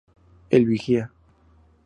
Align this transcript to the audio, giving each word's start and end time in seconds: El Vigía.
El 0.49 0.65
Vigía. 0.65 1.11